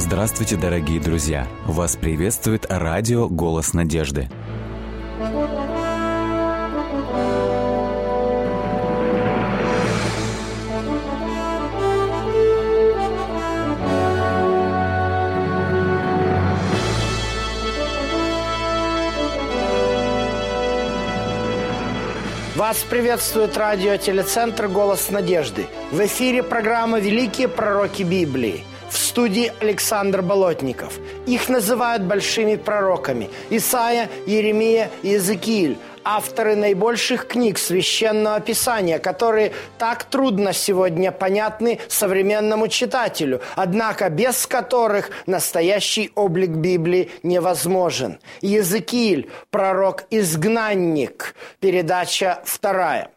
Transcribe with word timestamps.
Здравствуйте, 0.00 0.56
дорогие 0.56 0.98
друзья! 0.98 1.46
Вас 1.66 1.94
приветствует 1.94 2.64
радио 2.70 3.28
«Голос 3.28 3.74
надежды». 3.74 4.30
Вас 22.56 22.78
приветствует 22.88 23.54
радио-телецентр 23.58 24.68
«Голос 24.68 25.10
надежды». 25.10 25.66
В 25.92 26.00
эфире 26.06 26.42
программа 26.42 27.00
«Великие 27.00 27.48
пророки 27.48 28.02
Библии». 28.02 28.64
Студии 29.10 29.52
Александр 29.60 30.22
Болотников. 30.22 31.00
Их 31.26 31.48
называют 31.48 32.04
большими 32.04 32.54
пророками. 32.54 33.28
Исаия, 33.50 34.08
Еремия 34.24 34.88
и 35.02 35.08
Иезекииль 35.08 35.78
авторы 36.04 36.54
наибольших 36.54 37.26
книг 37.26 37.58
Священного 37.58 38.38
Писания, 38.38 39.00
которые 39.00 39.50
так 39.78 40.04
трудно 40.04 40.52
сегодня 40.52 41.10
понятны 41.10 41.80
современному 41.88 42.68
читателю, 42.68 43.40
однако 43.56 44.10
без 44.10 44.46
которых 44.46 45.10
настоящий 45.26 46.12
облик 46.14 46.50
Библии 46.50 47.10
невозможен. 47.24 48.20
Иезекииль, 48.42 49.28
пророк-изгнанник, 49.50 51.34
передача 51.58 52.42
вторая. 52.44 53.10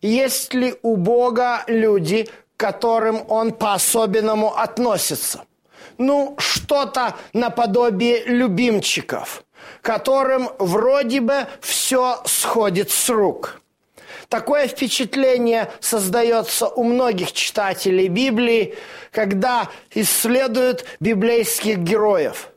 Есть 0.00 0.54
ли 0.54 0.76
у 0.82 0.94
Бога 0.96 1.64
люди, 1.66 2.28
которым 2.56 3.24
Он 3.28 3.52
по-особенному 3.52 4.56
относится? 4.56 5.44
Ну, 5.98 6.34
что-то 6.38 7.14
наподобие 7.32 8.24
любимчиков– 8.24 9.42
которым 9.82 10.50
вроде 10.58 11.20
бы 11.20 11.46
все 11.60 12.20
сходит 12.24 12.90
с 12.90 13.08
рук. 13.08 13.60
Такое 14.28 14.66
впечатление 14.66 15.70
создается 15.78 16.66
у 16.66 16.82
многих 16.82 17.32
читателей 17.32 18.08
Библии, 18.08 18.74
когда 19.12 19.68
исследуют 19.90 20.84
библейских 20.98 21.78
героев. 21.78 22.48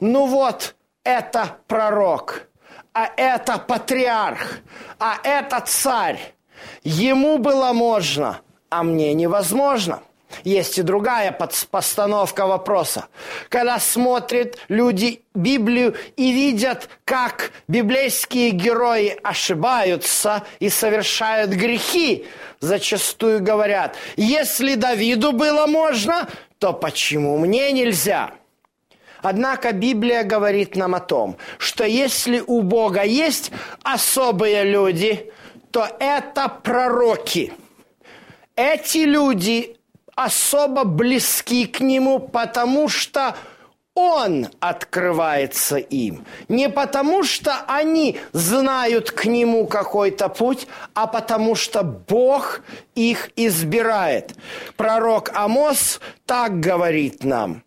Ну 0.00 0.26
вот, 0.26 0.74
это 1.04 1.58
пророк, 1.66 2.44
а 2.94 3.10
это 3.16 3.58
патриарх, 3.58 4.60
а 4.98 5.18
это 5.22 5.60
царь. 5.60 6.34
Ему 6.82 7.36
было 7.38 7.72
можно, 7.72 8.40
а 8.70 8.82
мне 8.82 9.14
невозможно. 9.14 10.02
Есть 10.44 10.78
и 10.78 10.82
другая 10.82 11.32
постановка 11.70 12.46
вопроса. 12.46 13.06
Когда 13.48 13.78
смотрят 13.78 14.58
люди 14.68 15.22
Библию 15.34 15.96
и 16.16 16.32
видят, 16.32 16.88
как 17.04 17.50
библейские 17.66 18.50
герои 18.50 19.18
ошибаются 19.22 20.44
и 20.60 20.68
совершают 20.68 21.50
грехи, 21.50 22.26
зачастую 22.60 23.42
говорят, 23.42 23.96
если 24.16 24.74
Давиду 24.74 25.32
было 25.32 25.66
можно, 25.66 26.28
то 26.58 26.72
почему 26.72 27.38
мне 27.38 27.72
нельзя? 27.72 28.32
Однако 29.22 29.72
Библия 29.72 30.22
говорит 30.22 30.76
нам 30.76 30.94
о 30.94 31.00
том, 31.00 31.38
что 31.58 31.84
если 31.84 32.42
у 32.46 32.62
Бога 32.62 33.02
есть 33.02 33.50
особые 33.82 34.64
люди, 34.64 35.32
то 35.70 35.88
это 35.98 36.48
пророки. 36.48 37.52
Эти 38.58 39.04
люди 39.04 39.76
особо 40.16 40.82
близки 40.82 41.64
к 41.66 41.78
нему, 41.78 42.18
потому 42.18 42.88
что 42.88 43.36
он 43.94 44.48
открывается 44.58 45.76
им. 45.76 46.26
Не 46.48 46.68
потому 46.68 47.22
что 47.22 47.52
они 47.68 48.18
знают 48.32 49.12
к 49.12 49.26
нему 49.26 49.68
какой-то 49.68 50.28
путь, 50.28 50.66
а 50.92 51.06
потому 51.06 51.54
что 51.54 51.84
Бог 51.84 52.62
их 52.96 53.30
избирает. 53.36 54.34
Пророк 54.76 55.30
Амос 55.34 56.00
так 56.26 56.58
говорит 56.58 57.22
нам. 57.22 57.62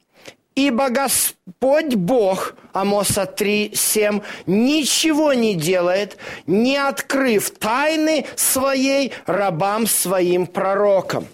Ибо 0.55 0.89
Господь 0.89 1.95
Бог, 1.95 2.55
Амоса 2.73 3.25
3, 3.25 3.71
7, 3.73 4.21
ничего 4.45 5.33
не 5.33 5.55
делает, 5.55 6.17
не 6.45 6.75
открыв 6.75 7.51
тайны 7.51 8.25
своей 8.35 9.13
рабам 9.25 9.87
своим 9.87 10.45
пророкам. 10.45 11.27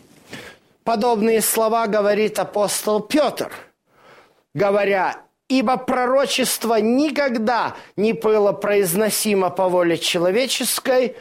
Подобные 0.83 1.41
слова 1.41 1.88
говорит 1.88 2.38
апостол 2.38 3.00
Петр, 3.00 3.51
говоря, 4.53 5.17
ибо 5.50 5.77
пророчество 5.77 6.79
никогда 6.79 7.75
не 7.95 8.13
было 8.13 8.51
произносимо 8.51 9.50
по 9.50 9.67
воле 9.67 9.97
человеческой, 9.97 11.16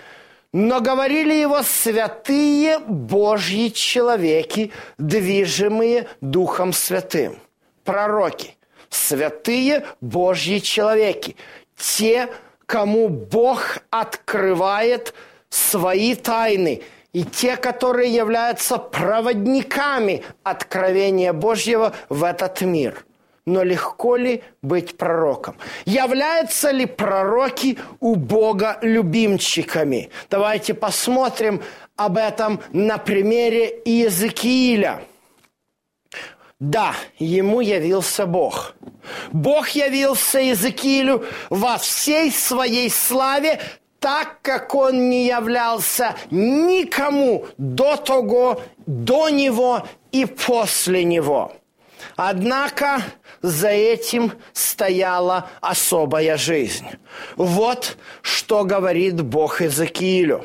но 0.53 0.81
говорили 0.81 1.33
его 1.33 1.63
святые 1.63 2.79
Божьи 2.79 3.69
человеки, 3.69 4.71
движимые 4.99 6.09
Духом 6.21 6.73
Святым. 6.73 7.41
Пророки, 7.87 8.59
святые 8.91 9.87
Божьи 10.03 10.59
человеки, 10.59 11.37
те, 11.77 12.29
кому 12.67 13.09
Бог 13.09 13.79
открывает 13.91 15.15
свои 15.49 16.15
тайны– 16.15 16.83
и 17.17 17.25
те, 17.25 17.57
которые 17.57 18.15
являются 18.15 18.77
проводниками 18.77 20.23
откровения 20.43 21.33
Божьего 21.33 21.95
в 22.11 22.23
этот 22.23 22.61
мир. 22.61 23.07
Но 23.47 23.63
легко 23.63 24.17
ли 24.17 24.43
быть 24.61 24.99
пророком? 24.99 25.57
Являются 25.87 26.71
ли 26.73 26.85
пророки 26.85 27.79
у 28.01 28.17
Бога 28.17 28.79
любимчиками? 28.83 30.11
Давайте 30.29 30.75
посмотрим 30.75 31.63
об 31.97 32.19
этом 32.19 32.61
на 32.75 32.99
примере 32.99 33.81
Иезекииля. 33.87 35.01
Да, 36.59 36.95
ему 37.19 37.61
явился 37.61 38.25
Бог. 38.25 38.75
Бог 39.31 39.69
явился 39.71 40.39
Иезекиилю 40.41 41.27
во 41.51 41.77
всей 41.77 42.33
своей 42.33 42.89
славе, 42.89 43.61
так 44.01 44.41
как 44.41 44.75
он 44.75 45.11
не 45.11 45.27
являлся 45.27 46.17
никому 46.31 47.47
до 47.59 47.97
того, 47.97 48.63
до 48.87 49.29
него 49.29 49.87
и 50.13 50.25
после 50.25 51.05
него. 51.05 51.53
Однако 52.17 53.03
за 53.43 53.69
этим 53.69 54.33
стояла 54.55 55.51
особая 55.61 56.39
жизнь. 56.39 56.87
Вот 57.37 57.99
что 58.23 58.65
говорит 58.65 59.21
Бог 59.21 59.61
Иезекиилю. 59.61 60.43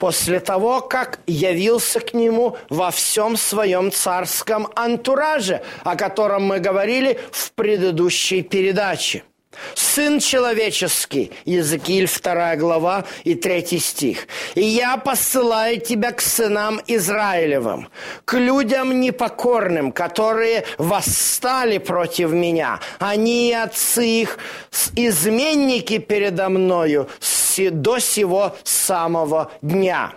После 0.00 0.40
того, 0.40 0.80
как 0.80 1.20
явился 1.26 2.00
к 2.00 2.14
нему 2.14 2.56
во 2.70 2.90
всем 2.90 3.36
своем 3.36 3.92
царском 3.92 4.66
антураже, 4.74 5.62
о 5.84 5.94
котором 5.94 6.44
мы 6.44 6.58
говорили 6.58 7.20
в 7.30 7.52
предыдущей 7.52 8.42
передаче– 8.42 9.24
Сын 9.74 10.20
человеческий, 10.20 11.32
Иезекииль 11.44 12.08
2 12.08 12.56
глава 12.56 13.04
и 13.24 13.34
3 13.34 13.78
стих. 13.78 14.28
«И 14.54 14.62
я 14.62 14.96
посылаю 14.96 15.80
тебя 15.80 16.12
к 16.12 16.20
сынам 16.20 16.80
Израилевым, 16.86 17.88
к 18.24 18.38
людям 18.38 19.00
непокорным, 19.00 19.90
которые 19.90 20.64
восстали 20.78 21.78
против 21.78 22.30
меня. 22.30 22.80
Они 22.98 23.50
и 23.50 23.52
отцы 23.52 24.06
их, 24.06 24.38
изменники 24.94 25.98
передо 25.98 26.48
мною 26.48 27.08
до 27.58 27.98
сего 27.98 28.56
самого 28.62 29.50
дня» 29.60 30.14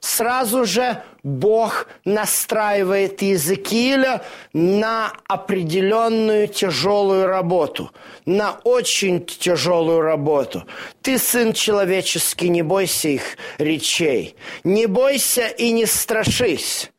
сразу 0.00 0.64
же 0.64 1.02
Бог 1.22 1.86
настраивает 2.04 3.22
Иезекииля 3.22 4.22
на 4.52 5.12
определенную 5.28 6.48
тяжелую 6.48 7.26
работу, 7.26 7.90
на 8.24 8.52
очень 8.64 9.24
тяжелую 9.24 10.00
работу. 10.00 10.64
Ты, 11.02 11.18
сын 11.18 11.52
человеческий, 11.52 12.48
не 12.48 12.62
бойся 12.62 13.08
их 13.08 13.36
речей, 13.58 14.36
не 14.64 14.86
бойся 14.86 15.46
и 15.46 15.70
не 15.72 15.86
страшись. 15.86 16.90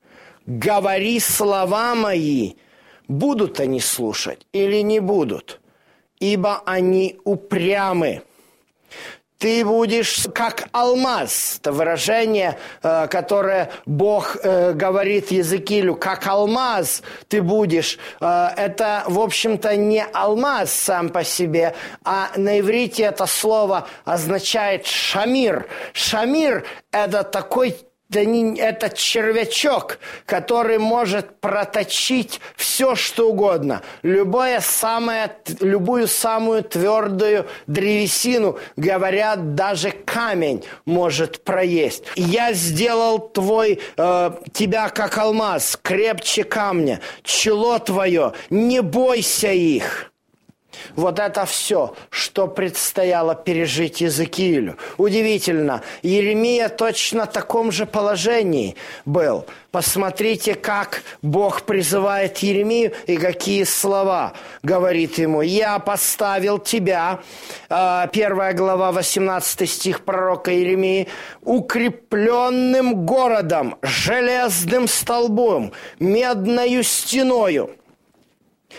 Говори 0.45 1.19
слова 1.19 1.95
мои, 1.95 2.53
будут 3.07 3.59
они 3.59 3.79
слушать 3.79 4.45
или 4.53 4.81
не 4.81 4.99
будут, 4.99 5.59
ибо 6.19 6.61
они 6.65 7.19
упрямы 7.23 8.23
ты 9.41 9.65
будешь 9.65 10.27
как 10.35 10.65
алмаз. 10.71 11.57
Это 11.59 11.71
выражение, 11.71 12.59
э, 12.83 13.07
которое 13.07 13.71
Бог 13.87 14.37
э, 14.43 14.73
говорит 14.73 15.31
Языкилю, 15.31 15.95
как 15.95 16.27
алмаз 16.27 17.01
ты 17.27 17.41
будешь. 17.41 17.97
Э, 18.21 18.49
это, 18.55 19.03
в 19.07 19.19
общем-то, 19.19 19.75
не 19.75 20.05
алмаз 20.05 20.71
сам 20.71 21.09
по 21.09 21.23
себе, 21.23 21.73
а 22.05 22.29
на 22.35 22.59
иврите 22.59 23.03
это 23.03 23.25
слово 23.25 23.87
означает 24.05 24.85
шамир. 24.85 25.67
Шамир– 25.91 26.63
это 26.91 27.23
такой 27.23 27.75
это 28.11 28.89
червячок, 28.89 29.99
который 30.25 30.77
может 30.77 31.39
проточить 31.39 32.41
все, 32.55 32.95
что 32.95 33.29
угодно. 33.29 33.81
Любое 34.03 34.59
самое, 34.59 35.35
любую 35.59 36.07
самую 36.07 36.63
твердую 36.63 37.47
древесину, 37.67 38.59
говорят, 38.75 39.55
даже 39.55 39.91
камень 39.91 40.63
может 40.85 41.43
проесть. 41.43 42.03
Я 42.15 42.53
сделал 42.53 43.19
твой, 43.19 43.79
э, 43.97 44.31
тебя 44.53 44.89
как 44.89 45.17
алмаз, 45.17 45.77
крепче 45.81 46.43
камня, 46.43 46.99
чело 47.23 47.79
твое, 47.79 48.33
не 48.49 48.81
бойся 48.81 49.51
их. 49.51 50.10
Вот 50.95 51.19
это 51.19 51.45
все, 51.45 51.95
что 52.09 52.47
предстояло 52.47 53.35
пережить 53.35 54.01
Иезекиилю. 54.01 54.77
Удивительно, 54.97 55.81
Еремия 56.01 56.69
точно 56.69 57.25
в 57.25 57.31
таком 57.31 57.71
же 57.71 57.85
положении 57.85 58.75
был. 59.05 59.45
Посмотрите, 59.71 60.53
как 60.53 61.01
Бог 61.21 61.61
призывает 61.61 62.39
Еремию 62.39 62.91
и 63.07 63.15
какие 63.15 63.63
слова 63.63 64.33
говорит 64.63 65.17
ему. 65.17 65.41
«Я 65.41 65.79
поставил 65.79 66.59
тебя», 66.59 67.21
а, 67.69 68.07
первая 68.07 68.53
глава, 68.53 68.91
18 68.91 69.69
стих 69.69 70.03
пророка 70.03 70.51
Еремии, 70.51 71.07
«укрепленным 71.41 73.05
городом, 73.05 73.77
железным 73.81 74.89
столбом, 74.89 75.71
медною 75.99 76.83
стеною». 76.83 77.71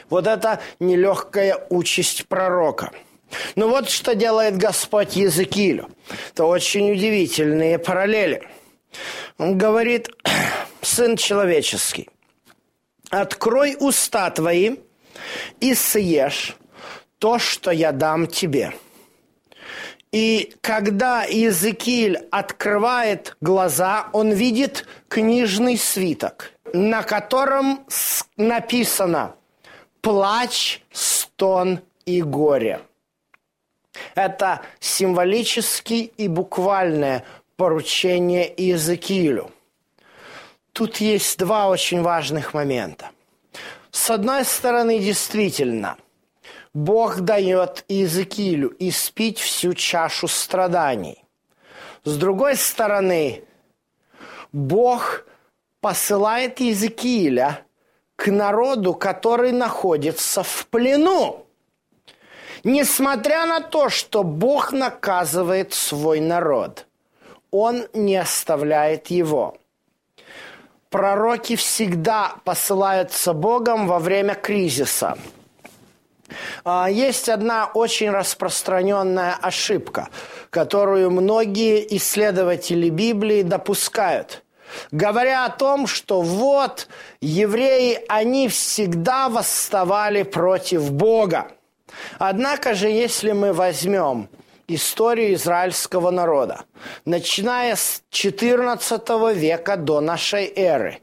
Вот 0.08 0.26
это 0.26 0.60
нелегкая 0.80 1.66
участь 1.70 2.26
пророка. 2.26 2.90
Ну 3.56 3.68
вот 3.68 3.88
что 3.88 4.14
делает 4.14 4.56
Господь 4.56 5.16
Языкилю. 5.16 5.88
Это 6.32 6.44
очень 6.44 6.92
удивительные 6.92 7.78
параллели. 7.78 8.48
Он 9.38 9.56
говорит, 9.56 10.08
сын 10.82 11.16
человеческий, 11.16 12.10
открой 13.10 13.76
уста 13.78 14.30
твои 14.30 14.76
и 15.60 15.74
съешь 15.74 16.56
то, 17.18 17.38
что 17.38 17.70
я 17.70 17.92
дам 17.92 18.26
тебе. 18.26 18.72
И 20.10 20.54
когда 20.60 21.24
Иезекииль 21.24 22.18
открывает 22.30 23.36
глаза, 23.40 24.08
он 24.12 24.30
видит 24.30 24.86
книжный 25.08 25.78
свиток, 25.78 26.52
на 26.74 27.02
котором 27.02 27.86
написано 28.36 29.36
плач, 30.02 30.82
стон 30.92 31.80
и 32.04 32.20
горе. 32.22 32.82
Это 34.14 34.62
символический 34.80 36.12
и 36.16 36.28
буквальное 36.28 37.24
поручение 37.56 38.52
Иезекиилю. 38.54 39.50
Тут 40.72 40.98
есть 40.98 41.38
два 41.38 41.68
очень 41.68 42.02
важных 42.02 42.54
момента. 42.54 43.10
С 43.90 44.10
одной 44.10 44.44
стороны, 44.44 44.98
действительно, 44.98 45.96
Бог 46.74 47.20
дает 47.20 47.84
Иезекиилю 47.88 48.74
испить 48.78 49.38
всю 49.38 49.74
чашу 49.74 50.28
страданий. 50.28 51.22
С 52.04 52.16
другой 52.16 52.56
стороны, 52.56 53.44
Бог 54.52 55.26
посылает 55.80 56.60
Иезекииля 56.60 57.64
к 58.22 58.30
народу, 58.30 58.94
который 58.94 59.50
находится 59.50 60.44
в 60.44 60.66
плену. 60.68 61.44
Несмотря 62.62 63.46
на 63.46 63.60
то, 63.60 63.88
что 63.88 64.22
Бог 64.22 64.70
наказывает 64.70 65.72
свой 65.72 66.20
народ, 66.20 66.86
Он 67.50 67.88
не 67.92 68.16
оставляет 68.16 69.08
его. 69.08 69.56
Пророки 70.88 71.56
всегда 71.56 72.36
посылаются 72.44 73.32
Богом 73.32 73.88
во 73.88 73.98
время 73.98 74.36
кризиса. 74.36 75.18
А, 76.64 76.88
есть 76.88 77.28
одна 77.28 77.70
очень 77.74 78.10
распространенная 78.10 79.34
ошибка, 79.34 80.10
которую 80.50 81.10
многие 81.10 81.96
исследователи 81.96 82.88
Библии 82.88 83.42
допускают– 83.42 84.44
говоря 84.90 85.44
о 85.44 85.50
том, 85.50 85.86
что 85.86 86.22
вот 86.22 86.88
евреи, 87.20 88.00
они 88.08 88.48
всегда 88.48 89.28
восставали 89.28 90.22
против 90.22 90.90
Бога. 90.92 91.52
Однако 92.18 92.74
же, 92.74 92.88
если 92.88 93.32
мы 93.32 93.52
возьмем 93.52 94.30
историю 94.68 95.34
израильского 95.34 96.10
народа, 96.10 96.64
начиная 97.04 97.76
с 97.76 98.02
14 98.10 99.34
века 99.34 99.76
до 99.76 100.00
нашей 100.00 100.50
эры, 100.54 101.00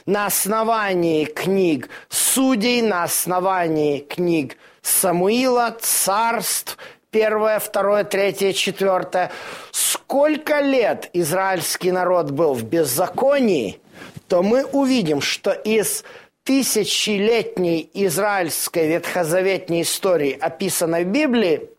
на 0.06 0.28
основании 0.28 1.26
книг 1.26 1.90
судей, 2.08 2.82
на 2.82 3.04
основании 3.04 4.00
книг 4.00 4.58
Самуила, 4.82 5.76
царств, 5.80 6.78
первое, 7.10 7.60
второе, 7.60 8.04
третье, 8.04 8.54
четвертое, 8.54 9.32
сколько 9.72 10.60
лет 10.60 11.10
израильский 11.14 11.92
народ 11.92 12.32
был 12.32 12.54
в 12.54 12.64
беззаконии, 12.64 13.80
то 14.28 14.44
мы 14.44 14.64
увидим, 14.66 15.22
что 15.22 15.52
из 15.52 16.04
тысячелетней 16.44 17.90
израильской 17.94 18.88
ветхозаветной 18.88 19.82
истории, 19.82 20.38
описанной 20.40 21.06
в 21.06 21.08
Библии, 21.08 21.70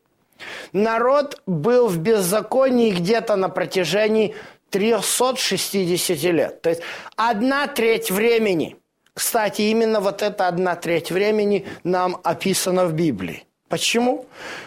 народ 0.73 1.43
был 1.47 1.89
в 1.89 1.99
беззаконии 1.99 2.91
где-то 2.91 3.37
на 3.37 3.49
протяжении 3.49 4.35
360 4.71 6.23
лет. 6.33 6.63
То 6.63 6.71
есть 6.71 6.83
одна 7.17 7.67
треть 7.67 8.11
времени. 8.11 8.77
Кстати, 9.13 9.63
именно 9.63 10.01
вот 10.01 10.23
эта 10.23 10.49
одна 10.49 10.75
треть 10.75 11.13
времени 11.13 11.67
нам 11.85 12.21
описана 12.25 12.87
в 12.87 12.93
Библии. 12.93 13.45
Почему? 13.69 14.27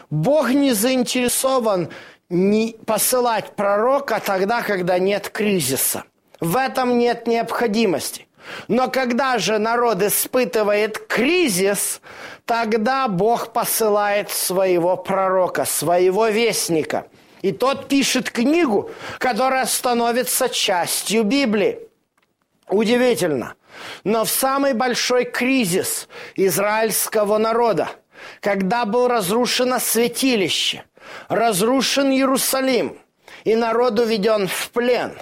Бог 0.09 0.51
не 0.51 0.73
заинтересован 0.73 1.89
не 2.29 2.75
посылать 2.85 3.55
пророка 3.55 4.21
тогда, 4.25 4.61
когда 4.61 4.99
нет 4.99 5.29
кризиса. 5.29 6.03
В 6.39 6.55
этом 6.55 6.97
нет 6.97 7.27
необходимости. 7.27 8.26
Но 8.67 8.89
когда 8.89 9.37
же 9.37 9.57
народ 9.57 10.01
испытывает 10.01 10.97
кризис, 11.07 12.01
тогда 12.45 13.07
Бог 13.07 13.53
посылает 13.53 14.29
своего 14.29 14.97
пророка, 14.97 15.65
своего 15.65 16.27
вестника. 16.27 17.07
И 17.41 17.51
тот 17.51 17.87
пишет 17.87 18.29
книгу, 18.31 18.89
которая 19.19 19.65
становится 19.65 20.49
частью 20.49 21.23
Библии. 21.23 21.79
Удивительно. 22.67 23.53
Но 24.03 24.25
в 24.25 24.29
самый 24.29 24.73
большой 24.73 25.25
кризис 25.25 26.07
израильского 26.35 27.37
народа, 27.37 27.89
когда 28.41 28.85
был 28.85 29.07
разрушено 29.07 29.79
святилище, 29.79 30.83
разрушен 31.29 32.11
Иерусалим– 32.11 32.97
и 33.43 33.55
народ 33.55 33.99
уведен 33.99 34.47
в 34.47 34.71
плен. 34.71 35.13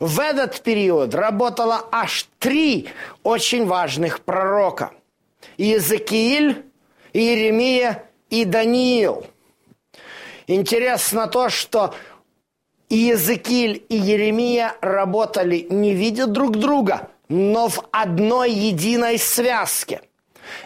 В 0.00 0.20
этот 0.20 0.60
период 0.60 1.14
работало 1.14 1.86
аж 1.90 2.28
три 2.38 2.88
очень 3.22 3.66
важных 3.66 4.20
пророка. 4.20 4.92
Иезекииль, 5.56 6.64
Иеремия 7.12 8.04
и 8.30 8.44
Даниил. 8.44 9.26
Интересно 10.46 11.26
то, 11.26 11.48
что 11.48 11.94
Иезекииль 12.88 13.84
и 13.88 13.96
Еремия 13.96 14.74
работали, 14.80 15.66
не 15.70 15.94
видя 15.94 16.26
друг 16.26 16.56
друга, 16.56 17.08
но 17.28 17.68
в 17.68 17.86
одной 17.92 18.52
единой 18.52 19.18
связке– 19.18 20.00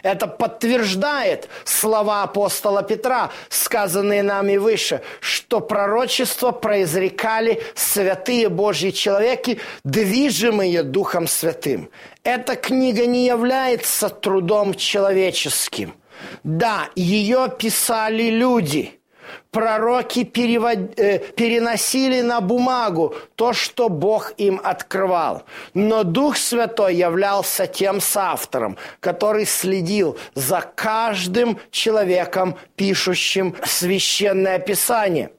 это 0.03 0.27
подтверждает 0.27 1.49
слова 1.65 2.23
апостола 2.23 2.83
Петра, 2.83 3.31
сказанные 3.49 4.23
нами 4.23 4.57
выше, 4.57 5.03
что 5.21 5.61
пророчество 5.61 6.51
произрекали 6.53 7.63
святые 7.75 8.49
Божьи 8.49 8.91
человеки, 8.91 9.61
движимые 9.85 10.83
Духом 10.83 11.27
Святым. 11.27 11.91
Эта 12.25 12.57
книга 12.57 13.07
не 13.07 13.27
является 13.27 14.09
трудом 14.09 14.75
человеческим. 14.75 15.95
Да, 16.43 16.89
ее 16.95 17.51
писали 17.59 18.31
люди– 18.31 18.95
пророки 19.51 20.25
перевод... 20.25 20.79
э, 20.99 21.19
переносили 21.19 22.21
на 22.21 22.41
бумагу 22.41 23.15
то, 23.35 23.53
что 23.53 23.89
Бог 23.89 24.33
им 24.37 24.61
открывал. 24.63 25.45
Но 25.75 26.05
Дух 26.05 26.37
Святой 26.37 26.95
являлся 26.95 27.67
тем 27.67 28.01
соавтором, 28.01 28.77
который 29.01 29.47
следил 29.47 30.19
за 30.35 30.61
каждым 30.75 31.59
человеком, 31.71 32.57
пишущим 32.77 33.55
священное 33.65 34.59
Писание. 34.59 35.31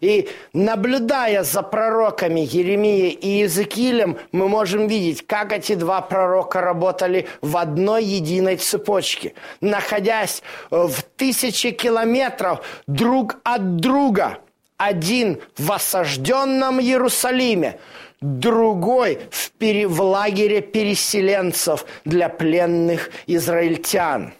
И 0.00 0.28
наблюдая 0.52 1.42
за 1.42 1.62
пророками 1.62 2.40
Еремией 2.40 3.10
и 3.10 3.28
Иезекиилем, 3.40 4.18
мы 4.32 4.48
можем 4.48 4.86
видеть, 4.86 5.26
как 5.26 5.52
эти 5.52 5.74
два 5.74 6.00
пророка 6.00 6.60
работали 6.60 7.26
в 7.40 7.56
одной 7.56 8.04
единой 8.04 8.56
цепочке, 8.56 9.34
находясь 9.60 10.42
в 10.70 11.02
тысячи 11.16 11.70
километров 11.70 12.64
друг 12.86 13.36
от 13.44 13.76
друга. 13.76 14.38
Один 14.76 15.40
в 15.56 15.70
осажденном 15.70 16.80
Иерусалиме, 16.80 17.78
другой 18.20 19.20
в, 19.30 19.50
пере, 19.52 19.86
в 19.86 20.00
лагере 20.02 20.60
переселенцев 20.60 21.86
для 22.04 22.28
пленных 22.28 23.10
израильтян. 23.26 24.34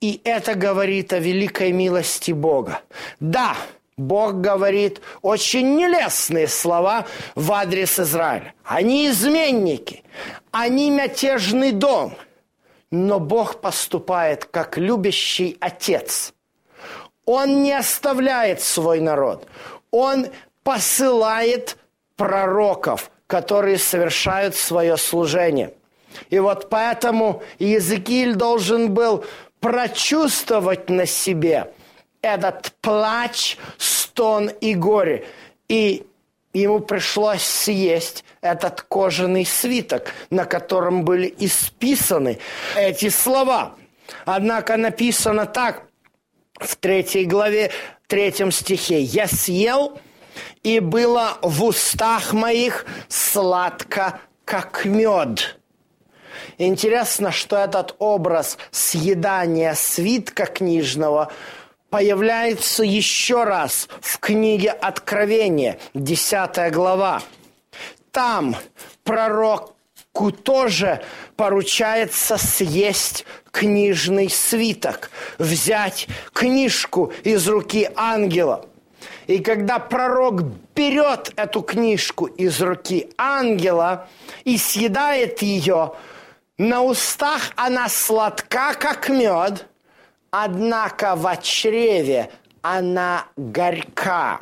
И 0.00 0.20
это 0.24 0.56
говорит 0.56 1.12
о 1.12 1.20
великой 1.20 1.70
милости 1.70 2.32
Бога. 2.32 2.80
Да, 3.20 3.56
Бог 3.96 4.40
говорит 4.40 5.00
очень 5.20 5.76
нелестные 5.76 6.48
слова 6.48 7.06
в 7.34 7.52
адрес 7.52 8.00
Израиля. 8.00 8.54
Они 8.64 9.08
изменники, 9.08 10.02
они 10.50 10.90
мятежный 10.90 11.72
дом. 11.72 12.14
Но 12.90 13.20
Бог 13.20 13.60
поступает 13.60 14.44
как 14.44 14.76
любящий 14.76 15.56
отец. 15.60 16.34
Он 17.24 17.62
не 17.62 17.72
оставляет 17.72 18.60
свой 18.60 19.00
народ. 19.00 19.46
Он 19.90 20.26
посылает 20.62 21.76
пророков, 22.16 23.10
которые 23.26 23.78
совершают 23.78 24.56
свое 24.56 24.96
служение. 24.96 25.72
И 26.30 26.38
вот 26.38 26.68
поэтому 26.68 27.42
Иезекииль 27.58 28.34
должен 28.34 28.92
был 28.92 29.24
прочувствовать 29.60 30.90
на 30.90 31.06
себе 31.06 31.72
этот 32.22 32.72
плач, 32.80 33.58
стон 33.78 34.48
и 34.48 34.74
горе. 34.74 35.26
И 35.68 36.06
ему 36.54 36.80
пришлось 36.80 37.42
съесть 37.42 38.24
этот 38.40 38.82
кожаный 38.82 39.44
свиток, 39.44 40.14
на 40.30 40.44
котором 40.44 41.04
были 41.04 41.34
исписаны 41.38 42.38
эти 42.76 43.08
слова. 43.08 43.74
Однако 44.24 44.76
написано 44.76 45.46
так 45.46 45.84
в 46.54 46.76
третьей 46.76 47.24
главе, 47.24 47.70
третьем 48.06 48.52
стихе. 48.52 49.00
«Я 49.00 49.26
съел 49.26 49.98
и 50.62 50.80
было 50.80 51.38
в 51.42 51.64
устах 51.64 52.32
моих 52.32 52.86
сладко, 53.08 54.20
как 54.44 54.84
мед». 54.84 55.58
Интересно, 56.58 57.32
что 57.32 57.56
этот 57.56 57.96
образ 57.98 58.58
съедания 58.70 59.74
свитка 59.74 60.46
книжного 60.46 61.32
появляется 61.92 62.82
еще 62.82 63.44
раз 63.44 63.86
в 64.00 64.18
книге 64.18 64.70
Откровения, 64.70 65.78
10 65.92 66.72
глава. 66.72 67.22
Там 68.10 68.56
пророку 69.04 70.32
тоже 70.32 71.02
поручается 71.36 72.38
съесть 72.38 73.26
книжный 73.50 74.30
свиток, 74.30 75.10
взять 75.38 76.08
книжку 76.32 77.12
из 77.24 77.46
руки 77.46 77.88
ангела– 77.94 78.66
и 79.26 79.38
когда 79.38 79.78
пророк 79.78 80.42
берет 80.74 81.32
эту 81.36 81.62
книжку 81.62 82.26
из 82.26 82.60
руки 82.60 83.10
ангела 83.16 84.08
и 84.44 84.58
съедает 84.58 85.42
ее, 85.42 85.92
на 86.58 86.82
устах 86.82 87.52
она 87.56 87.88
сладка, 87.88 88.74
как 88.74 89.08
мед, 89.08 89.66
однако 90.32 91.14
в 91.14 91.36
чреве 91.36 92.30
она 92.62 93.26
горька. 93.36 94.40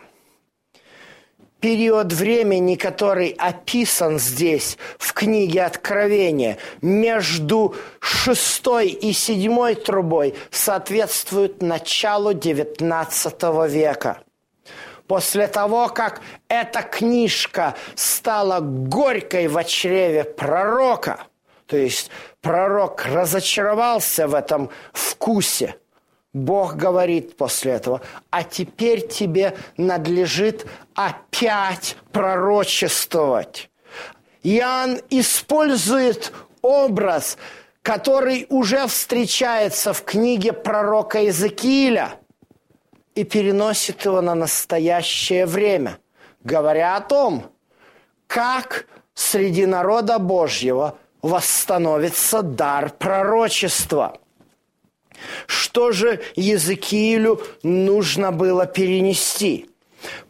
Период 1.60 2.10
времени, 2.14 2.76
который 2.76 3.36
описан 3.36 4.18
здесь 4.18 4.78
в 4.98 5.12
книге 5.12 5.64
Откровения, 5.64 6.56
между 6.80 7.74
шестой 8.00 8.88
и 8.88 9.12
седьмой 9.12 9.74
трубой 9.74 10.34
соответствует 10.50 11.60
началу 11.60 12.32
XIX 12.32 13.68
века– 13.68 14.22
после 15.10 15.48
того, 15.48 15.88
как 15.88 16.20
эта 16.46 16.82
книжка 16.82 17.74
стала 17.96 18.60
горькой 18.60 19.48
в 19.48 19.64
чреве 19.64 20.22
пророка, 20.22 21.24
то 21.70 21.76
есть 21.76 22.10
пророк 22.40 23.06
разочаровался 23.06 24.26
в 24.26 24.34
этом 24.34 24.70
вкусе, 24.92 25.76
Бог 26.32 26.74
говорит 26.74 27.36
после 27.36 27.72
этого, 27.72 28.02
а 28.30 28.42
теперь 28.42 29.06
тебе 29.06 29.56
надлежит 29.76 30.66
опять 30.94 31.96
пророчествовать. 32.12 33.70
Иоанн 34.42 35.00
использует 35.10 36.32
образ, 36.60 37.38
который 37.82 38.46
уже 38.48 38.86
встречается 38.86 39.92
в 39.92 40.02
книге 40.02 40.52
пророка 40.52 41.20
Иезекииля– 41.20 42.14
и 43.14 43.24
переносит 43.24 44.04
его 44.04 44.20
на 44.20 44.34
настоящее 44.34 45.44
время, 45.46 45.98
говоря 46.44 46.96
о 46.96 47.00
том, 47.00 47.50
как 48.26 48.86
среди 49.14 49.66
народа 49.66 50.18
Божьего 50.18 50.96
восстановится 51.22 52.42
дар 52.42 52.90
пророчества. 52.90 54.18
Что 55.46 55.92
же 55.92 56.22
Языкиилю 56.34 57.42
нужно 57.62 58.32
было 58.32 58.66
перенести? 58.66 59.68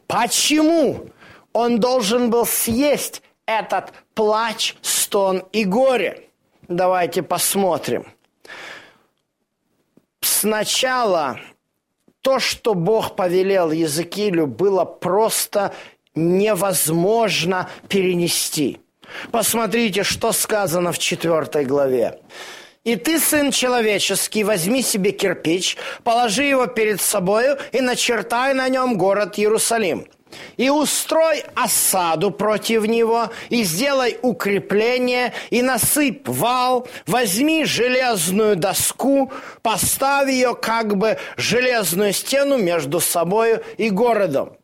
Почему 0.07 1.07
он 1.53 1.79
должен 1.79 2.31
был 2.31 2.47
съесть 2.47 3.23
этот 3.47 3.93
плач, 4.15 4.77
стон 4.83 5.45
и 5.53 5.65
горе? 5.65 6.29
Давайте 6.69 7.23
посмотрим. 7.23 8.07
Сначала 10.21 11.41
то, 12.21 12.39
что 12.39 12.75
Бог 12.75 13.17
повелел 13.17 13.71
Языкилю, 13.71 14.47
было 14.47 14.85
просто 14.85 15.73
невозможно 16.15 17.69
перенести. 17.89 18.81
Посмотрите, 19.31 20.03
что 20.03 20.33
сказано 20.33 20.93
в 20.93 20.99
четвертой 20.99 21.65
главе. 21.65 22.19
«И 22.83 22.97
ты, 22.97 23.21
сын 23.21 23.51
человеческий, 23.51 24.43
возьми 24.43 24.83
себе 24.83 25.13
кирпич, 25.13 25.77
положи 26.03 26.45
его 26.45 26.67
перед 26.67 27.01
собою 27.01 27.59
и 27.73 27.81
начертай 27.81 28.55
на 28.55 28.69
нем 28.69 28.97
город 28.97 29.39
Иерусалим» 29.39 30.07
и 30.57 30.71
устрой 30.71 31.45
осаду 31.55 32.31
против 32.31 32.87
него, 32.87 33.31
и 33.49 33.63
сделай 33.65 34.19
укрепление, 34.23 35.33
и 35.51 35.63
насыпь 35.63 36.29
вал, 36.29 36.89
возьми 37.07 37.65
железную 37.65 38.57
доску, 38.57 39.33
поставь 39.63 40.29
ее 40.29 40.55
как 40.55 40.97
бы 40.97 41.19
железную 41.37 42.13
стену 42.13 42.59
между 42.59 43.01
собою 43.01 43.63
и 43.77 43.91
городом. 43.91 44.57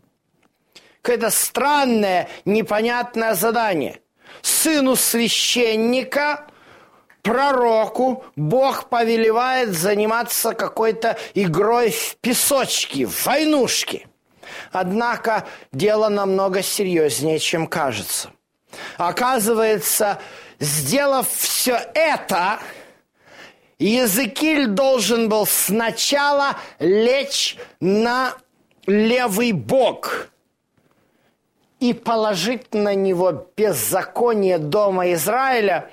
Какое-то 1.03 1.31
странное, 1.31 2.29
непонятное 2.45 3.35
задание. 3.35 4.01
Сыну 4.47 4.97
священника, 4.97 6.47
пророку, 7.23 8.25
Бог 8.37 8.89
повелевает 8.89 9.75
заниматься 9.75 10.53
какой-то 10.55 11.19
игрой 11.35 11.91
в 11.91 12.17
песочки, 12.17 13.05
в 13.05 13.27
войнушки– 13.27 14.07
Однако 14.73 15.47
дело 15.73 16.09
намного 16.09 16.63
серьезнее, 16.63 17.39
чем 17.39 17.67
кажется. 17.67 18.31
Оказывается, 18.97 20.21
сделав 20.59 21.29
все 21.31 21.81
это, 21.95 22.59
Языкиль 23.79 24.67
должен 24.67 25.29
был 25.29 25.47
сначала 25.47 26.57
лечь 26.79 27.57
на 27.81 28.35
левый 28.87 29.53
бок 29.53 30.29
и 31.89 31.93
положить 31.93 32.75
на 32.75 32.95
него 32.95 33.47
беззаконие 33.57 34.59
дома 34.59 35.13
Израиля 35.13 35.91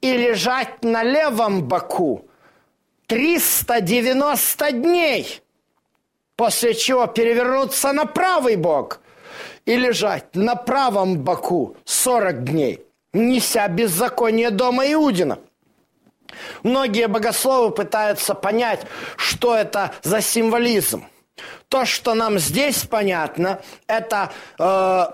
и 0.00 0.16
лежать 0.16 0.82
на 0.82 1.02
левом 1.02 1.62
боку 1.62 2.26
390 3.06 4.72
дней– 4.72 5.40
после 6.36 6.74
чего 6.74 7.06
перевернуться 7.06 7.92
на 7.92 8.06
правый 8.06 8.56
бок 8.56 9.00
и 9.64 9.76
лежать 9.76 10.34
на 10.34 10.56
правом 10.56 11.18
боку 11.18 11.76
40 11.84 12.44
дней, 12.44 12.80
неся 13.12 13.68
беззаконие 13.68 14.50
дома 14.50 14.90
Иудина. 14.92 15.38
Многие 16.62 17.06
богословы 17.06 17.70
пытаются 17.70 18.34
понять, 18.34 18.80
что 19.16 19.54
это 19.54 19.92
за 20.02 20.20
символизм. 20.20 21.04
То, 21.68 21.84
что 21.84 22.14
нам 22.14 22.38
здесь 22.38 22.84
понятно, 22.84 23.60
это 23.86 24.32
э, 24.58 25.06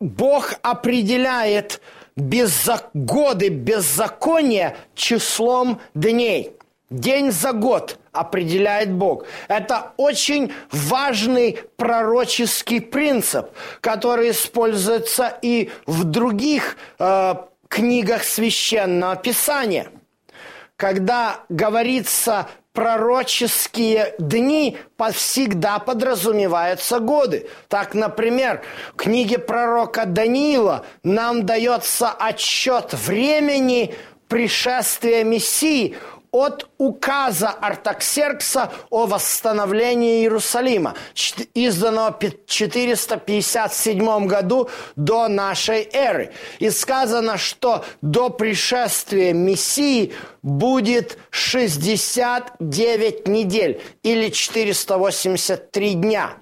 Бог 0.00 0.54
определяет 0.62 1.80
беззак... 2.16 2.90
годы 2.94 3.48
беззакония 3.48 4.76
числом 4.94 5.80
дней. 5.94 6.52
День 6.90 7.32
за 7.32 7.52
год 7.52 7.98
определяет 8.12 8.92
Бог. 8.92 9.26
Это 9.48 9.92
очень 9.98 10.52
важный 10.72 11.58
пророческий 11.76 12.80
принцип, 12.80 13.50
который 13.82 14.30
используется 14.30 15.36
и 15.42 15.70
в 15.84 16.04
других 16.04 16.78
э, 16.98 17.34
книгах 17.68 18.24
священного 18.24 19.16
писания. 19.16 19.88
Когда 20.76 21.40
говорится 21.50 22.48
пророческие 22.78 24.14
дни 24.20 24.78
всегда 25.12 25.80
подразумеваются 25.80 27.00
годы. 27.00 27.48
Так, 27.66 27.92
например, 27.92 28.62
в 28.92 28.98
книге 28.98 29.40
пророка 29.40 30.06
Даниила 30.06 30.86
нам 31.02 31.44
дается 31.44 32.12
отчет 32.12 32.94
времени 32.94 33.96
пришествия 34.28 35.24
Мессии 35.24 35.96
от 36.30 36.68
указа 36.78 37.50
Артаксеркса 37.50 38.72
о 38.90 39.06
восстановлении 39.06 40.20
Иерусалима, 40.20 40.94
изданного 41.54 42.18
в 42.18 42.46
457 42.46 44.26
году 44.26 44.68
до 44.96 45.28
нашей 45.28 45.88
эры. 45.92 46.32
И 46.58 46.70
сказано, 46.70 47.36
что 47.38 47.84
до 48.02 48.30
пришествия 48.30 49.32
Мессии 49.32 50.12
будет 50.42 51.18
69 51.30 53.28
недель 53.28 53.80
или 54.02 54.30
483 54.30 55.94
дня. 55.94 56.32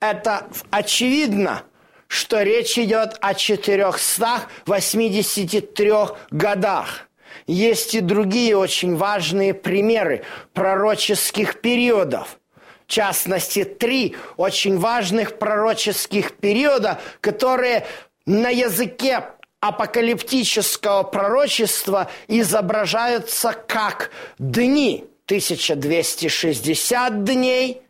Это 0.00 0.48
очевидно, 0.70 1.62
что 2.08 2.42
речь 2.42 2.76
идет 2.78 3.16
о 3.20 3.34
483 3.34 6.08
годах. 6.30 7.08
Есть 7.46 7.94
и 7.94 8.00
другие 8.00 8.56
очень 8.56 8.96
важные 8.96 9.52
примеры 9.52 10.24
пророческих 10.52 11.60
периодов. 11.60 12.38
В 12.86 12.90
частности, 12.90 13.64
три 13.64 14.16
очень 14.36 14.78
важных 14.78 15.38
пророческих 15.38 16.32
периода, 16.32 17.00
которые 17.20 17.86
на 18.26 18.48
языке 18.48 19.24
апокалиптического 19.60 21.02
пророчества 21.02 22.10
изображаются 22.28 23.52
как 23.66 24.10
дни. 24.38 25.06
1260 25.26 27.24
дней, 27.24 27.80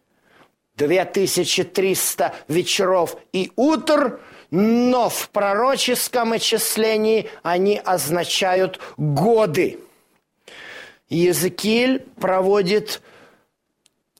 2300 0.76 2.34
вечеров 2.48 3.16
и 3.32 3.52
утр– 3.56 4.20
но 4.56 5.08
в 5.08 5.30
пророческом 5.30 6.32
очислении 6.32 7.28
они 7.42 7.80
означают 7.84 8.80
годы. 8.96 9.80
Езекииль 11.08 12.06
проводит 12.20 13.02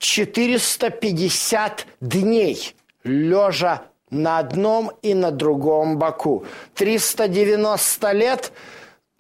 450 0.01 1.87
дней, 2.01 2.75
лежа 3.05 3.85
на 4.11 4.39
одном 4.39 4.91
и 5.03 5.15
на 5.15 5.31
другом 5.31 6.01
боку. 6.01 6.45
390 6.75 8.13
лет 8.13 8.53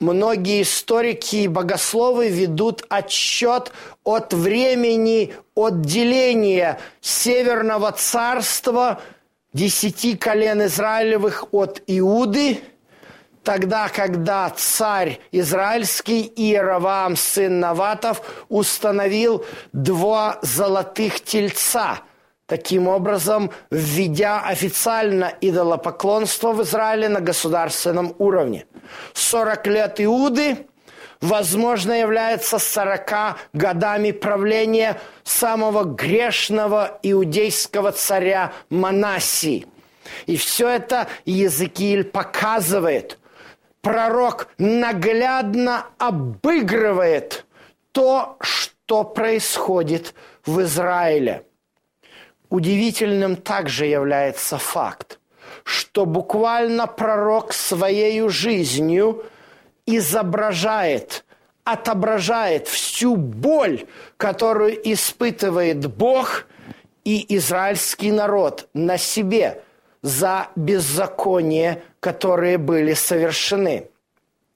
многие 0.04 0.62
историки 0.62 1.36
и 1.36 1.48
богословы 1.48 2.28
ведут 2.28 2.84
отчет 2.88 3.72
от 4.04 4.32
времени 4.32 5.34
отделения 5.56 6.78
Северного 7.00 7.92
царства– 7.92 9.00
десяти 9.54 10.16
колен 10.16 10.66
Израилевых 10.66 11.46
от 11.52 11.82
Иуды, 11.86 12.60
тогда, 13.42 13.88
когда 13.88 14.50
царь 14.50 15.20
израильский 15.32 16.30
Иеровам, 16.36 17.16
сын 17.16 17.60
Наватов, 17.60 18.44
установил 18.48 19.46
два 19.72 20.38
золотых 20.42 21.20
тельца, 21.22 22.00
таким 22.54 22.86
образом 22.86 23.50
введя 23.72 24.40
официально 24.40 25.32
идолопоклонство 25.40 26.52
в 26.52 26.62
Израиле 26.62 27.08
на 27.08 27.20
государственном 27.20 28.14
уровне. 28.18 28.64
40 29.12 29.66
лет 29.66 30.00
Иуды– 30.00 30.58
возможно, 31.20 31.92
является 31.98 32.58
40 32.58 33.38
годами 33.54 34.12
правления 34.12 35.00
самого 35.24 35.82
грешного 35.82 37.00
иудейского 37.02 37.90
царя 37.90 38.52
Манасии. 38.70 39.66
И 40.26 40.36
все 40.36 40.68
это 40.68 41.08
Езекииль 41.24 42.04
показывает. 42.04 43.18
Пророк 43.80 44.48
наглядно 44.58 45.86
обыгрывает 45.98 47.46
то, 47.90 48.36
что 48.40 49.02
происходит 49.02 50.14
в 50.46 50.60
Израиле. 50.60 51.44
Удивительным 52.54 53.34
также 53.34 53.86
является 53.86 54.58
факт, 54.58 55.18
что 55.64 56.06
буквально 56.06 56.86
пророк 56.86 57.52
своей 57.52 58.28
жизнью 58.28 59.24
изображает, 59.86 61.24
отображает 61.64 62.68
всю 62.68 63.16
боль, 63.16 63.86
которую 64.16 64.72
испытывает 64.92 65.84
Бог 65.96 66.46
и 67.02 67.26
израильский 67.38 68.12
народ 68.12 68.68
на 68.72 68.98
себе 68.98 69.60
за 70.02 70.46
беззаконие, 70.54 71.82
которые 71.98 72.58
были 72.58 72.94
совершены. 72.94 73.88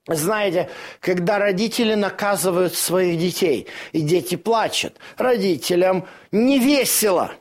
Знаете, 0.07 0.69
когда 1.01 1.37
родители 1.37 1.95
наказывают 1.95 2.75
своих 2.75 3.19
детей, 3.19 3.67
и 3.91 3.99
дети 3.99 4.35
плачут, 4.35 4.95
родителям 5.17 6.07
не 6.31 6.59
весело. 6.59 7.31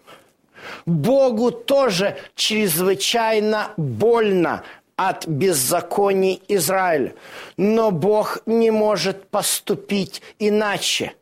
Богу 0.86 1.50
тоже 1.50 2.16
чрезвычайно 2.34 3.72
больно 3.76 4.62
от 4.96 5.26
беззаконий 5.28 6.42
Израиля. 6.48 7.14
Но 7.56 7.90
Бог 7.90 8.40
не 8.46 8.70
может 8.70 9.28
поступить 9.30 10.22
иначе. 10.38 11.14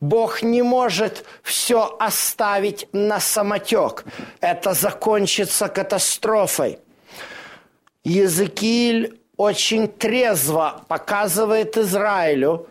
Бог 0.00 0.42
не 0.42 0.62
может 0.62 1.24
все 1.42 1.96
оставить 1.98 2.88
на 2.92 3.20
самотек. 3.20 4.04
Это 4.40 4.74
закончится 4.74 5.68
катастрофой. 5.68 6.78
Языкиль 8.04 9.18
очень 9.36 9.88
трезво 9.88 10.84
показывает 10.88 11.76
Израилю, 11.76 12.68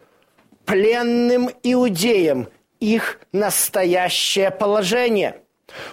пленным 0.65 1.49
иудеям, 1.63 2.47
их 2.79 3.19
настоящее 3.31 4.51
положение. 4.51 5.41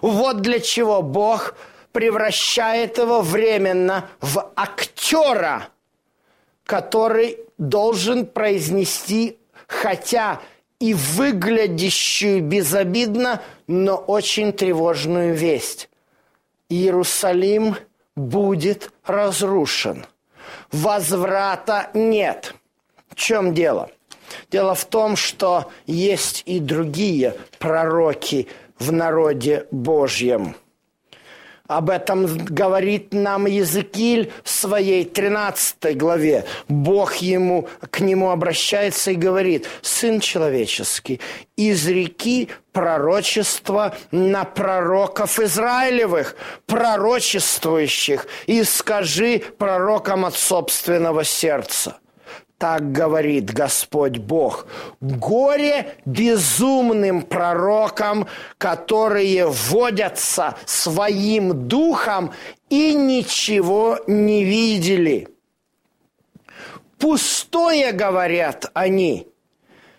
Вот 0.00 0.40
для 0.40 0.60
чего 0.60 1.02
Бог– 1.02 1.54
превращает 1.92 2.98
его 2.98 3.20
временно 3.20 4.08
в 4.20 4.50
актера, 4.56 5.68
который 6.64 7.38
должен 7.58 8.26
произнести, 8.26 9.38
хотя 9.66 10.40
и 10.80 10.94
выглядящую 10.94 12.42
безобидно, 12.42 13.42
но 13.66 13.96
очень 13.96 14.52
тревожную 14.52 15.34
весть. 15.34 15.88
Иерусалим 16.68 17.76
будет 18.16 18.90
разрушен. 19.04 20.06
Возврата 20.72 21.90
нет. 21.94 22.54
В 23.08 23.14
чем 23.14 23.54
дело? 23.54 23.90
Дело 24.50 24.74
в 24.74 24.86
том, 24.86 25.16
что 25.16 25.70
есть 25.86 26.42
и 26.46 26.58
другие 26.58 27.36
пророки 27.58 28.48
в 28.82 28.92
народе 28.92 29.66
Божьем– 29.70 30.56
об 31.68 31.88
этом 31.88 32.26
говорит 32.26 33.14
нам 33.14 33.46
Языкиль 33.46 34.30
в 34.44 34.50
своей 34.50 35.04
13 35.04 35.96
главе. 35.96 36.44
Бог 36.68 37.14
ему, 37.14 37.68
к 37.90 38.00
нему 38.00 38.30
обращается 38.30 39.12
и 39.12 39.14
говорит, 39.14 39.66
«Сын 39.80 40.20
человеческий, 40.20 41.20
из 41.56 41.86
реки 41.88 42.50
пророчество 42.72 43.96
на 44.10 44.44
пророков 44.44 45.40
Израилевых, 45.40 46.36
пророчествующих, 46.66 48.26
и 48.46 48.64
скажи 48.64 49.42
пророкам 49.56 50.26
от 50.26 50.34
собственного 50.34 51.24
сердца». 51.24 52.01
Так 52.62 52.92
говорит 52.92 53.52
Господь 53.52 54.18
Бог. 54.18 54.68
Горе 55.00 55.96
безумным 56.04 57.22
пророкам, 57.22 58.28
которые 58.56 59.48
водятся 59.48 60.54
своим 60.64 61.66
духом 61.66 62.32
и 62.70 62.94
ничего 62.94 63.98
не 64.06 64.44
видели. 64.44 65.26
Пустое, 67.00 67.90
говорят 67.90 68.70
они. 68.74 69.26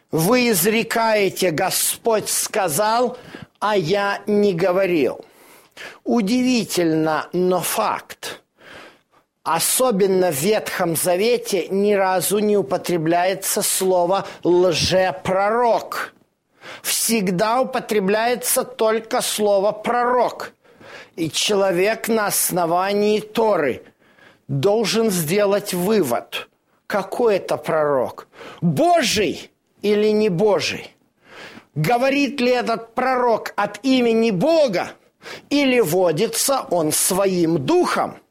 Вы 0.09 0.51
изрекаете, 0.51 1.51
Господь 1.51 2.29
сказал, 2.29 3.17
а 3.59 3.75
я 3.75 4.21
не 4.25 4.53
говорил. 4.53 5.25
Удивительно, 6.05 7.27
но 7.33 7.59
факт– 7.59 8.39
Особенно 9.43 10.31
в 10.31 10.35
Ветхом 10.35 10.95
Завете 10.95 11.67
ни 11.67 11.91
разу 11.93 12.39
не 12.39 12.55
употребляется 12.55 13.61
слово 13.61 14.25
«лжепророк». 14.43 16.13
всегда 16.81 17.59
употребляется 17.59 18.63
только 18.63 19.19
слово 19.21 19.73
«пророк». 19.73 20.53
И 21.17 21.29
человек 21.29 22.07
на 22.07 22.27
основании 22.27 23.19
Торы 23.19 23.83
должен 24.47 25.11
сделать 25.11 25.73
вывод, 25.73 26.47
какой 26.87 27.35
это 27.35 27.57
пророк, 27.57 28.27
Божий 28.61 29.51
или 29.81 30.07
не 30.07 30.29
Божий. 30.29 30.95
Говорит 31.75 32.39
ли 32.39 32.51
этот 32.51 32.95
пророк 32.95 33.51
от 33.57 33.79
имени 33.83 34.31
Бога 34.31 34.91
или 35.49 35.81
водится 35.81 36.65
он 36.69 36.93
своим 36.93 37.57
духом? 37.57 38.22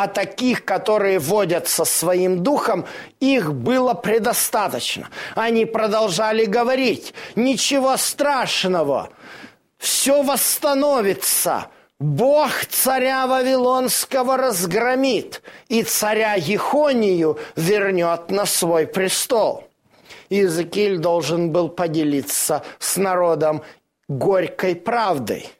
А 0.00 0.06
таких, 0.06 0.64
которые 0.64 1.18
водятся 1.18 1.84
своим 1.84 2.44
духом, 2.44 2.86
их 3.18 3.52
было 3.52 3.94
предостаточно. 3.94 5.08
Они 5.34 5.64
продолжали 5.64 6.44
говорить, 6.44 7.14
ничего 7.34 7.96
страшного, 7.96 9.10
все 9.76 10.22
восстановится. 10.22 11.66
Бог 11.98 12.64
царя 12.70 13.26
Вавилонского 13.26 14.36
разгромит, 14.36 15.42
и 15.66 15.82
царя 15.82 16.34
Ехонию 16.34 17.40
вернет 17.56 18.30
на 18.30 18.46
свой 18.46 18.86
престол. 18.86 19.64
Иезекииль 20.30 20.98
должен 20.98 21.50
был 21.50 21.68
поделиться 21.68 22.62
с 22.78 22.98
народом 22.98 23.62
горькой 24.06 24.76
правдой– 24.76 25.50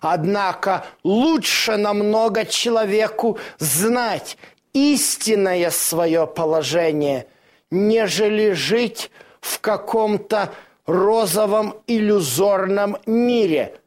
Однако 0.00 0.84
лучше 1.04 1.76
намного 1.76 2.44
человеку 2.44 3.38
знать 3.58 4.36
истинное 4.72 5.70
свое 5.70 6.26
положение, 6.26 7.26
нежели 7.70 8.52
жить 8.52 9.10
в 9.40 9.60
каком-то 9.60 10.52
розовом 10.86 11.76
иллюзорном 11.86 12.98
мире, 13.06 13.78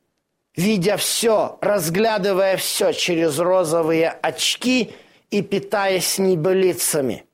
видя 0.56 0.98
все, 0.98 1.58
разглядывая 1.62 2.58
все 2.58 2.92
через 2.92 3.40
розовые 3.40 4.10
очки 4.10 4.94
и 5.32 5.42
питаясь 5.42 6.18
небылицами. 6.18 7.26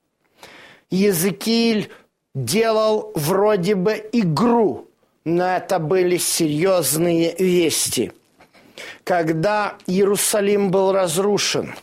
Языкиль 0.89 1.89
делал 2.33 3.11
вроде 3.15 3.75
бы 3.75 3.93
игру, 4.11 4.89
но 5.23 5.55
это 5.55 5.79
были 5.79 6.17
серьезные 6.17 7.35
вести– 7.39 8.11
когда 9.05 9.75
Иерусалим 9.85 10.71
был 10.71 10.91
разрушен, 10.91 11.75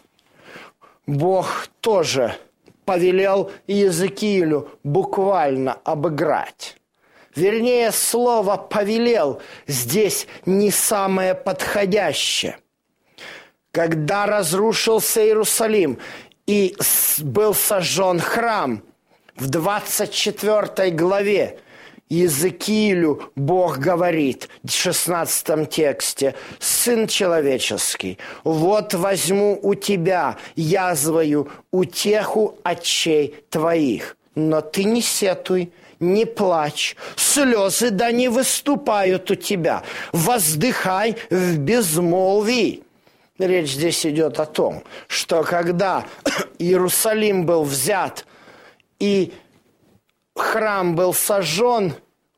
Бог 1.06 1.68
тоже 1.80 2.36
повелел 2.84 3.52
Иезекиилю 3.68 4.68
буквально 4.82 5.74
обыграть. 5.84 6.76
Вернее, 7.34 7.92
слово 7.92 8.56
«повелел» 8.56 9.40
здесь 9.66 10.26
не 10.44 10.70
самое 10.70 11.34
подходящее. 11.34 12.58
Когда 13.70 14.26
разрушился 14.26 15.24
Иерусалим 15.24 15.98
и 16.46 16.76
был 17.20 17.54
сожжен 17.54 18.20
храм 18.20 18.82
в 19.36 19.48
24 19.48 20.90
главе– 20.90 21.60
Иезекиилю 22.12 23.32
Бог 23.36 23.78
говорит 23.78 24.50
в 24.62 24.70
16 24.70 25.70
тексте, 25.70 26.34
«Сын 26.58 27.06
человеческий, 27.06 28.18
вот 28.44 28.92
возьму 28.92 29.58
у 29.62 29.74
тебя 29.74 30.36
язвою 30.54 31.48
утеху 31.70 32.58
очей 32.64 33.42
твоих, 33.48 34.18
но 34.34 34.60
ты 34.60 34.84
не 34.84 35.00
сетуй, 35.00 35.72
не 36.00 36.26
плачь, 36.26 36.96
слезы 37.16 37.88
да 37.88 38.12
не 38.12 38.28
выступают 38.28 39.30
у 39.30 39.34
тебя, 39.34 39.82
воздыхай 40.12 41.16
в 41.30 41.56
безмолвии». 41.56 42.82
Речь 43.38 43.72
здесь 43.72 44.04
идет 44.04 44.38
о 44.38 44.44
том, 44.44 44.82
что 45.06 45.44
когда 45.44 46.04
Иерусалим 46.58 47.46
был 47.46 47.64
взят 47.64 48.26
и 48.98 49.32
храм 50.34 50.94
был 50.94 51.14
сожжен, 51.14 51.94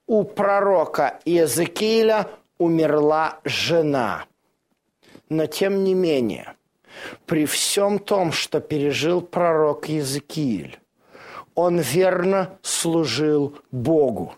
у 0.06 0.24
пророка 0.24 1.20
Иезекииля 1.24 2.28
умерла 2.58 3.40
жена. 3.44 4.26
Но 5.28 5.46
тем 5.46 5.84
не 5.84 5.94
менее, 5.94 6.54
при 7.26 7.46
всем 7.46 7.98
том, 7.98 8.32
что 8.32 8.60
пережил 8.60 9.22
пророк 9.22 9.88
Иезекииль, 9.88 10.78
он 11.54 11.78
верно 11.78 12.58
служил 12.62 13.58
Богу. 13.70 14.34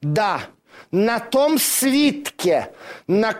Да, 0.00 0.40
на 0.90 1.20
том 1.20 1.58
свитке, 1.58 2.72
на, 3.06 3.32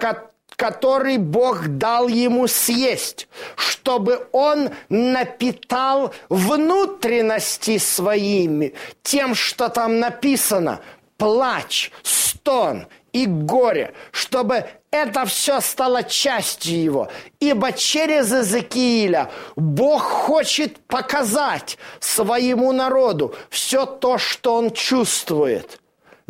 который 0.62 1.18
Бог 1.18 1.66
дал 1.66 2.06
ему 2.06 2.46
съесть, 2.46 3.26
чтобы 3.56 4.28
он 4.30 4.70
напитал 4.88 6.14
внутренности 6.28 7.78
своими 7.78 8.72
тем, 9.02 9.34
что 9.34 9.70
там 9.70 9.98
написано, 9.98 10.80
плач, 11.16 11.90
стон 12.04 12.86
и 13.12 13.26
горе, 13.26 13.92
чтобы 14.12 14.66
это 14.92 15.26
все 15.26 15.60
стало 15.60 16.04
частью 16.04 16.80
его. 16.80 17.08
Ибо 17.40 17.72
через 17.72 18.30
Иезекииля 18.30 19.32
Бог 19.56 20.02
хочет 20.02 20.78
показать 20.86 21.76
своему 21.98 22.70
народу 22.70 23.34
все 23.50 23.84
то, 23.84 24.16
что 24.16 24.54
он 24.54 24.70
чувствует– 24.70 25.80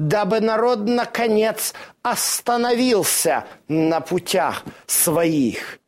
дабы 0.08 0.40
народ, 0.40 0.80
наконец, 0.80 1.74
остановился 2.02 3.44
на 3.68 4.00
путях 4.00 4.64
своих. 4.86 5.78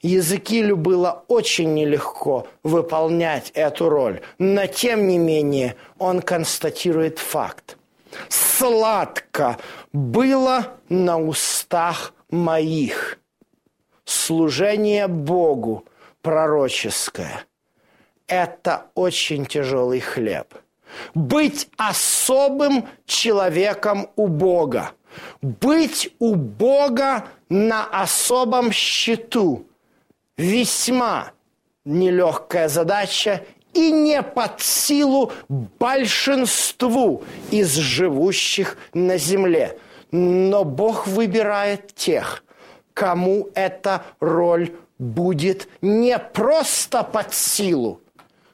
Языкилю 0.00 0.76
было 0.76 1.24
очень 1.28 1.74
нелегко 1.74 2.46
выполнять 2.62 3.50
эту 3.54 3.88
роль, 3.88 4.20
но 4.38 4.66
тем 4.66 5.08
не 5.08 5.18
менее 5.18 5.76
он 5.98 6.20
констатирует 6.20 7.18
факт. 7.18 7.76
Сладко 8.28 9.58
было 9.92 10.74
на 10.88 11.18
устах 11.18 12.14
моих 12.30 13.18
служение 14.04 15.06
Богу 15.06 15.84
пророческое. 16.22 17.44
Это 18.26 18.86
очень 18.94 19.44
тяжелый 19.44 20.00
хлеб– 20.00 20.54
быть 21.14 21.68
особым 21.76 22.88
человеком 23.06 24.08
у 24.16 24.26
Бога. 24.26 24.92
Быть 25.42 26.12
у 26.18 26.34
Бога 26.34 27.26
на 27.48 27.84
особом 27.84 28.72
счету. 28.72 29.66
Весьма 30.36 31.32
нелегкая 31.84 32.68
задача 32.68 33.44
и 33.72 33.90
не 33.90 34.22
под 34.22 34.60
силу 34.60 35.32
большинству 35.48 37.22
из 37.50 37.74
живущих 37.74 38.76
на 38.92 39.18
земле. 39.18 39.78
Но 40.10 40.64
Бог 40.64 41.06
выбирает 41.06 41.94
тех, 41.94 42.44
кому 42.94 43.48
эта 43.54 44.04
роль 44.20 44.72
будет 44.98 45.68
не 45.82 46.18
просто 46.18 47.02
под 47.02 47.34
силу, 47.34 48.00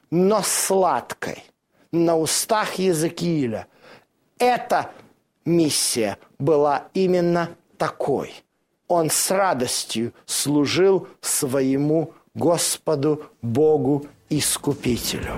но 0.09 0.41
сладкой 0.43 1.43
на 1.91 2.17
устах 2.17 2.75
Языкииля. 2.75 3.67
Эта 4.37 4.91
миссия 5.45 6.17
была 6.39 6.87
именно 6.93 7.49
такой. 7.77 8.33
Он 8.87 9.09
с 9.09 9.31
радостью 9.31 10.13
служил 10.25 11.07
своему 11.21 12.13
Господу 12.33 13.23
Богу 13.41 14.05
Искупителю. 14.29 15.37